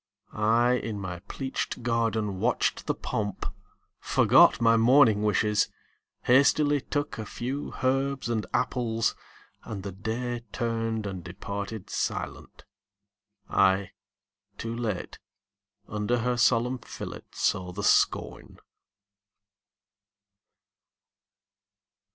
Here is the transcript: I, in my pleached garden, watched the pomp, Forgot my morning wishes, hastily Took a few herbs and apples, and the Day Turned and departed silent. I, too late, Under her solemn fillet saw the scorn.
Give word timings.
I, 0.33 0.77
in 0.77 0.99
my 0.99 1.19
pleached 1.27 1.83
garden, 1.83 2.39
watched 2.39 2.87
the 2.87 2.95
pomp, 2.95 3.45
Forgot 3.99 4.59
my 4.59 4.75
morning 4.75 5.21
wishes, 5.21 5.69
hastily 6.23 6.81
Took 6.81 7.19
a 7.19 7.25
few 7.27 7.75
herbs 7.83 8.27
and 8.27 8.47
apples, 8.51 9.13
and 9.63 9.83
the 9.83 9.91
Day 9.91 10.41
Turned 10.51 11.05
and 11.05 11.23
departed 11.23 11.91
silent. 11.91 12.63
I, 13.47 13.91
too 14.57 14.75
late, 14.75 15.19
Under 15.87 16.17
her 16.17 16.35
solemn 16.35 16.79
fillet 16.79 17.21
saw 17.33 17.71
the 17.71 17.83
scorn. 17.83 18.57